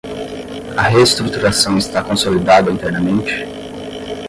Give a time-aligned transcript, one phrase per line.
[0.77, 3.45] a reestruturação está consolidada internamente?